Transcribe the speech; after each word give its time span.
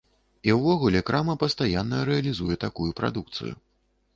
І 0.47 0.53
ўвогуле 0.59 1.01
крама 1.09 1.35
пастаянна 1.43 1.99
рэалізуе 2.09 2.59
такую 2.65 2.89
прадукцыю. 3.03 3.53